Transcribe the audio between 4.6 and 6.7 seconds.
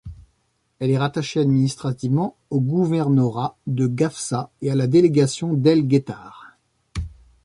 et à la délégation d'El Guettar.